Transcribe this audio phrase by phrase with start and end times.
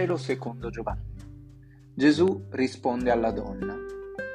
[0.00, 1.14] Vangelo secondo Giovanni.
[1.92, 3.76] Gesù risponde alla donna,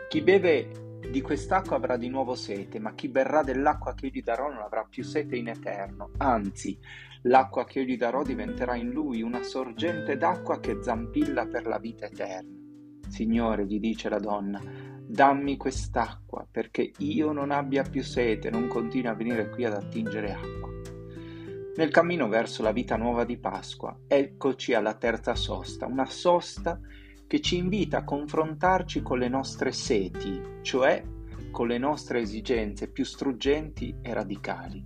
[0.08, 4.22] chi beve di quest'acqua avrà di nuovo sete, ma chi berrà dell'acqua che io gli
[4.22, 6.78] darò non avrà più sete in eterno, anzi,
[7.24, 11.80] l'acqua che io gli darò diventerà in lui una sorgente d'acqua che zampilla per la
[11.80, 12.54] vita eterna.
[13.08, 14.62] Signore, gli dice la donna,
[15.08, 20.32] dammi quest'acqua perché io non abbia più sete, non continui a venire qui ad attingere
[20.32, 20.95] acqua.
[21.78, 26.80] Nel cammino verso la vita nuova di Pasqua, eccoci alla terza sosta, una sosta
[27.28, 31.04] che ci invita a confrontarci con le nostre seti, cioè
[31.52, 34.82] con le nostre esigenze più struggenti e radicali.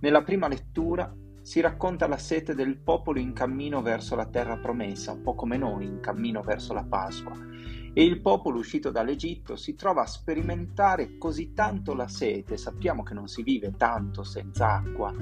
[0.00, 1.10] Nella prima lettura
[1.40, 5.56] si racconta la sete del popolo in cammino verso la terra promessa, un po' come
[5.56, 7.34] noi in cammino verso la Pasqua.
[7.94, 13.14] E il popolo uscito dall'Egitto si trova a sperimentare così tanto la sete, sappiamo che
[13.14, 15.14] non si vive tanto senza acqua,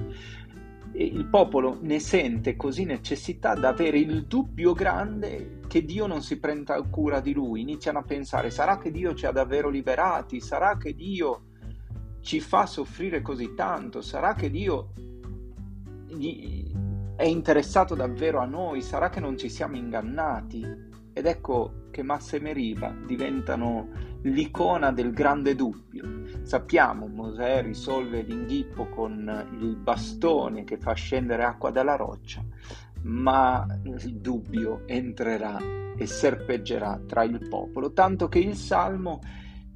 [0.97, 6.39] il popolo ne sente così necessità da avere il dubbio grande che Dio non si
[6.39, 7.61] prenda cura di lui.
[7.61, 10.41] Iniziano a pensare, sarà che Dio ci ha davvero liberati?
[10.41, 11.47] Sarà che Dio
[12.21, 14.01] ci fa soffrire così tanto?
[14.03, 14.93] Sarà che Dio
[17.17, 18.81] è interessato davvero a noi?
[18.81, 20.93] Sarà che non ci siamo ingannati?
[21.17, 23.89] Ed ecco che Massa e Meriba diventano
[24.23, 26.43] l'icona del grande dubbio.
[26.43, 32.45] Sappiamo, Mosè risolve l'inghippo con il bastone che fa scendere acqua dalla roccia,
[33.03, 35.57] ma il dubbio entrerà
[35.97, 39.21] e serpeggerà tra il popolo, tanto che il Salmo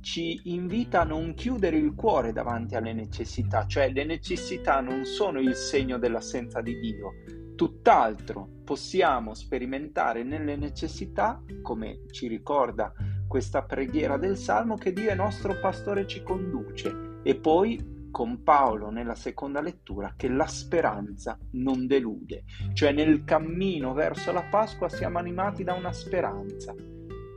[0.01, 5.39] ci invita a non chiudere il cuore davanti alle necessità, cioè le necessità non sono
[5.39, 7.13] il segno dell'assenza di Dio,
[7.59, 12.93] tutt'altro possiamo sperimentare nelle necessità, come ci ricorda
[13.27, 18.91] questa preghiera del Salmo, che Dio è nostro pastore ci conduce e poi con Paolo
[18.91, 25.19] nella seconda lettura che la speranza non delude, cioè nel cammino verso la Pasqua siamo
[25.19, 26.73] animati da una speranza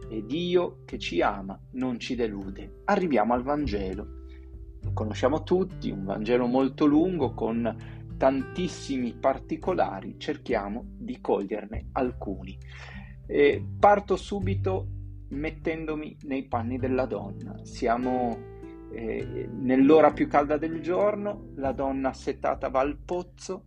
[0.07, 2.81] e Dio che ci ama non ci delude.
[2.85, 4.19] Arriviamo al Vangelo.
[4.84, 12.56] Lo conosciamo tutti, un Vangelo molto lungo con tantissimi particolari, cerchiamo di coglierne alcuni.
[13.26, 14.86] E parto subito
[15.30, 17.66] mettendomi nei panni della donna.
[17.66, 18.38] Siamo
[18.92, 23.66] eh, nell'ora più calda del giorno, la donna assetata va al pozzo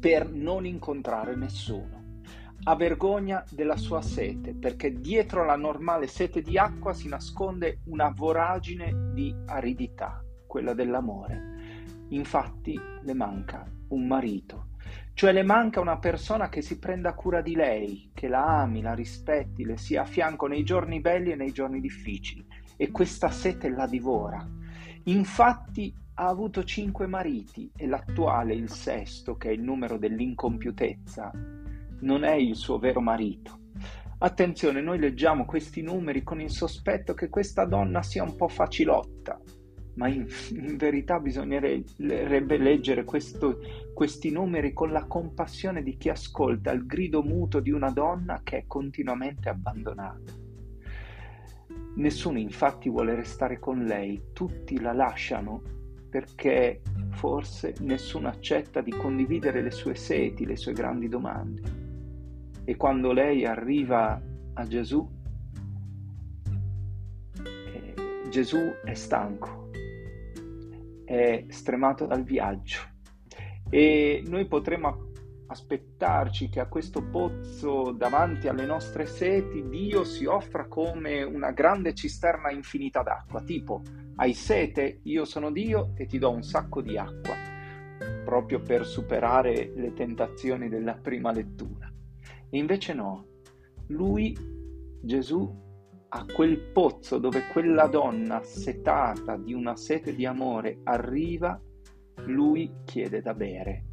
[0.00, 2.22] per non incontrare nessuno.
[2.64, 8.12] Ha vergogna della sua sete, perché dietro la normale sete di acqua si nasconde una
[8.12, 11.54] voragine di aridità, quella dell'amore.
[12.08, 14.68] Infatti le manca un marito,
[15.14, 18.94] cioè le manca una persona che si prenda cura di lei, che la ami, la
[18.94, 22.46] rispetti, le sia a fianco nei giorni belli e nei giorni difficili.
[22.76, 24.46] E questa sete la divora.
[25.04, 31.30] Infatti ha avuto cinque mariti e l'attuale, il sesto, che è il numero dell'incompiutezza,
[32.00, 33.58] non è il suo vero marito.
[34.18, 39.40] Attenzione, noi leggiamo questi numeri con il sospetto che questa donna sia un po' facilotta,
[39.96, 43.58] ma in, in verità bisognerebbe leggere questo,
[43.92, 48.58] questi numeri con la compassione di chi ascolta il grido muto di una donna che
[48.58, 50.44] è continuamente abbandonata.
[51.96, 55.62] Nessuno infatti vuole restare con lei, tutti la lasciano
[56.10, 61.62] perché forse nessuno accetta di condividere le sue seti, le sue grandi domande.
[62.64, 64.20] E quando lei arriva
[64.54, 65.08] a Gesù,
[67.44, 67.94] eh,
[68.30, 69.65] Gesù è stanco,
[71.06, 72.80] è stremato dal viaggio
[73.70, 75.12] e noi potremmo
[75.48, 81.94] aspettarci che a questo pozzo davanti alle nostre seti Dio si offra come una grande
[81.94, 83.82] cisterna infinita d'acqua, tipo
[84.16, 87.34] hai sete, io sono Dio e ti do un sacco di acqua,
[88.24, 91.92] proprio per superare le tentazioni della prima lettura.
[92.50, 93.26] E invece no,
[93.88, 94.36] lui,
[95.00, 95.64] Gesù,
[96.08, 101.60] a quel pozzo dove quella donna setata di una sete di amore arriva,
[102.26, 103.84] lui chiede da bere.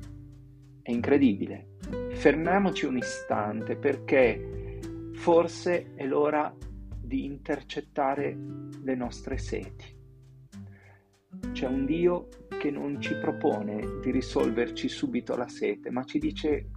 [0.81, 1.77] È incredibile.
[2.11, 4.79] Fermiamoci un istante perché
[5.13, 6.53] forse è l'ora
[7.01, 8.37] di intercettare
[8.81, 10.01] le nostre seti.
[11.51, 16.69] C'è un Dio che non ci propone di risolverci subito la sete, ma ci dice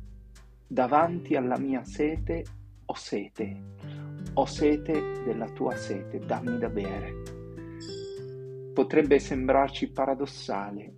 [0.67, 2.45] davanti alla mia sete
[2.87, 3.75] ho sete
[4.39, 7.23] ho sete della tua sete, dammi da bere.
[8.75, 10.95] Potrebbe sembrarci paradossale,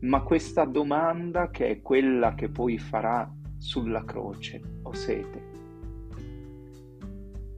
[0.00, 5.52] ma questa domanda, che è quella che poi farà sulla croce, ho sete,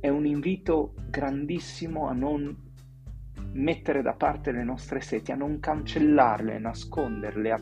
[0.01, 2.55] è un invito grandissimo a non
[3.53, 7.61] mettere da parte le nostre seti, a non cancellarle, nasconderle, a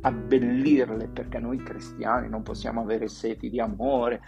[0.00, 4.22] abbellirle, perché noi cristiani non possiamo avere seti di amore,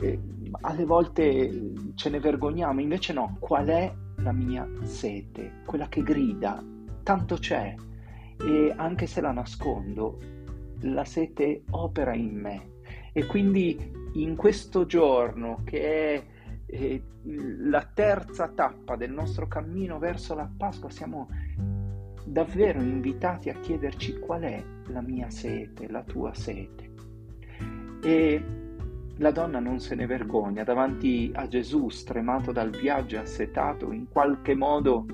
[0.00, 0.20] eh,
[0.62, 5.60] alle volte ce ne vergogniamo, invece no, qual è la mia sete?
[5.64, 6.62] Quella che grida,
[7.02, 7.74] tanto c'è
[8.40, 10.18] e anche se la nascondo,
[10.82, 12.76] la sete opera in me
[13.12, 16.24] e quindi in questo giorno che è
[16.66, 21.28] eh, la terza tappa del nostro cammino verso la Pasqua siamo
[22.24, 26.92] davvero invitati a chiederci qual è la mia sete, la tua sete.
[28.02, 28.67] E
[29.18, 34.54] la donna non se ne vergogna davanti a Gesù, stremato dal viaggio, assetato, in qualche
[34.54, 35.06] modo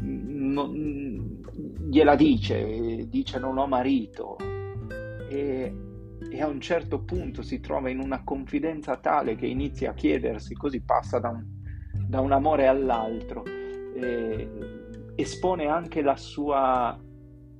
[0.00, 1.40] non,
[1.88, 4.36] gliela dice, dice non ho marito
[5.28, 5.74] e,
[6.30, 10.54] e, a un certo punto si trova in una confidenza tale che inizia a chiedersi,
[10.54, 11.44] così passa da un,
[12.06, 14.48] da un amore all'altro, e,
[15.14, 16.98] espone anche la sua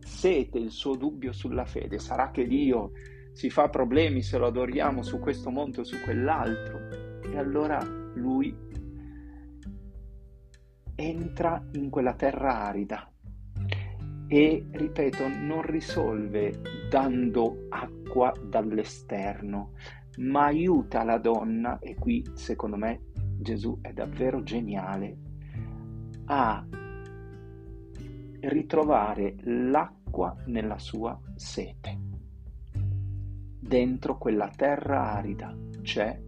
[0.00, 1.98] sete, il suo dubbio sulla fede.
[1.98, 2.90] Sarà che Dio
[3.34, 6.78] si fa problemi se lo adoriamo su questo monte o su quell'altro?
[7.20, 7.82] E allora
[8.14, 8.56] lui
[10.94, 13.10] entra in quella terra arida
[14.28, 19.72] e, ripeto, non risolve dando acqua dall'esterno,
[20.19, 25.16] ma aiuta la donna, e qui secondo me Gesù è davvero geniale,
[26.26, 26.64] a
[28.40, 32.03] ritrovare l'acqua nella sua sete.
[33.66, 36.20] Dentro quella terra arida c'è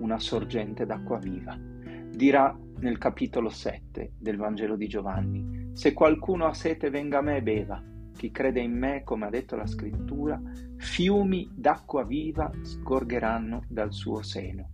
[0.00, 1.58] una sorgente d'acqua viva.
[1.58, 7.38] Dirà nel capitolo 7 del Vangelo di Giovanni, se qualcuno ha sete venga a me
[7.38, 7.82] e beva,
[8.14, 10.38] chi crede in me, come ha detto la scrittura,
[10.76, 14.68] fiumi d'acqua viva scorgeranno dal suo seno.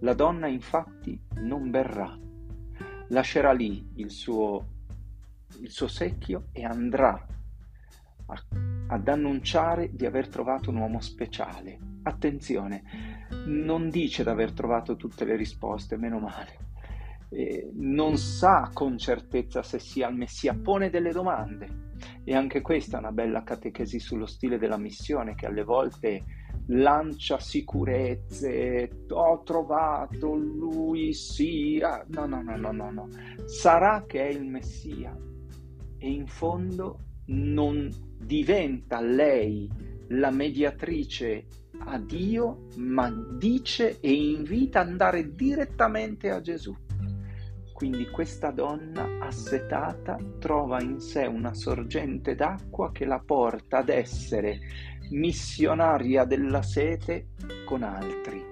[0.00, 2.16] La donna infatti non berrà,
[3.08, 4.66] lascerà lì il suo,
[5.58, 7.26] il suo secchio e andrà
[8.26, 8.44] a,
[8.90, 11.78] ad annunciare di aver trovato un uomo speciale.
[12.02, 12.82] Attenzione,
[13.46, 16.68] non dice di aver trovato tutte le risposte, meno male.
[17.28, 21.88] Eh, non sa con certezza se sia il Messia, pone delle domande.
[22.24, 26.24] E anche questa è una bella catechesi sullo stile della missione che alle volte
[26.66, 33.08] lancia sicurezze, ho trovato lui, sì, ah, no, no, no, no, no, no,
[33.44, 35.16] sarà che è il Messia
[35.98, 39.68] e in fondo non diventa lei
[40.08, 41.46] la mediatrice
[41.78, 46.74] a Dio, ma dice e invita ad andare direttamente a Gesù.
[47.72, 54.58] Quindi questa donna assetata trova in sé una sorgente d'acqua che la porta ad essere
[55.10, 57.28] missionaria della sete
[57.64, 58.44] con altri.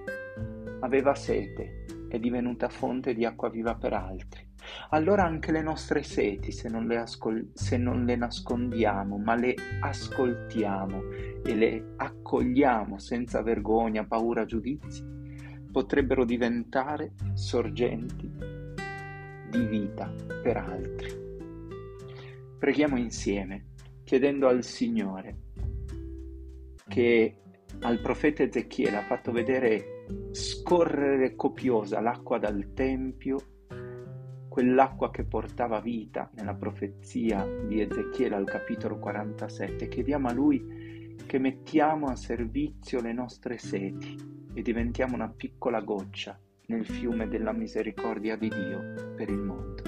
[0.79, 4.48] Aveva sete, è divenuta fonte di acqua viva per altri.
[4.89, 9.55] Allora anche le nostre seti, se non le, ascol- se non le nascondiamo, ma le
[9.81, 11.01] ascoltiamo
[11.43, 15.03] e le accogliamo senza vergogna, paura, giudizi,
[15.71, 18.31] potrebbero diventare sorgenti
[19.49, 21.27] di vita per altri.
[22.57, 23.67] Preghiamo insieme,
[24.03, 25.37] chiedendo al Signore
[26.87, 27.35] che
[27.81, 33.37] al profeta Ezechiele ha fatto vedere scorrere copiosa l'acqua dal Tempio,
[34.49, 39.87] quell'acqua che portava vita nella profezia di Ezechiele al capitolo 47.
[39.87, 44.17] Chiediamo a Lui che mettiamo a servizio le nostre seti
[44.53, 49.83] e diventiamo una piccola goccia nel fiume della misericordia di Dio per il mondo.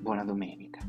[0.00, 0.80] Buona domenica.